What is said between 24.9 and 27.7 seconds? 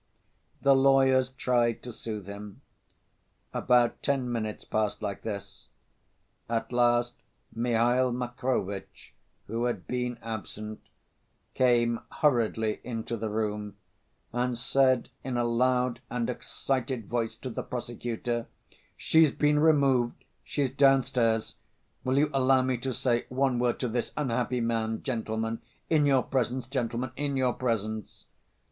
gentlemen? In your presence, gentlemen, in your